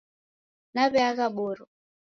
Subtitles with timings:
[0.73, 1.63] Naweagha boro